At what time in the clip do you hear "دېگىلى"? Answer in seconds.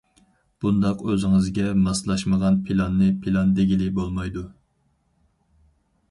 3.59-3.91